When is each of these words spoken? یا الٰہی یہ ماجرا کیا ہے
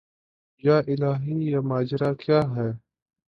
یا 0.63 0.77
الٰہی 0.87 1.37
یہ 1.51 1.59
ماجرا 1.69 2.11
کیا 2.13 2.41
ہے 2.55 2.69